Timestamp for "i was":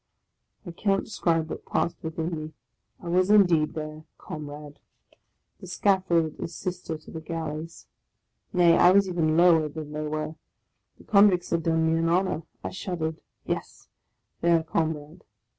3.03-3.29, 8.77-9.07